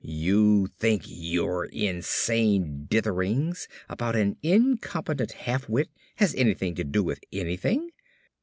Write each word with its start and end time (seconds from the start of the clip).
You 0.03 0.65
think 0.65 1.03
your 1.05 1.65
insane 1.67 2.87
ditherings 2.89 3.67
about 3.87 4.15
an 4.15 4.35
incompetent 4.41 5.31
halfwit 5.45 5.89
has 6.15 6.33
anything 6.33 6.73
to 6.73 6.83
do 6.83 7.03
with 7.03 7.19
anything? 7.31 7.91